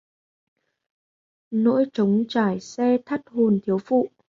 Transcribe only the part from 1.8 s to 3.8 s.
trống trải se thắt hồn thiếu